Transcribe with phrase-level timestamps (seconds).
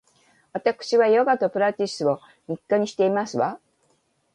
[0.51, 3.59] わたくしはヨガとピラティスを日課にしていますわ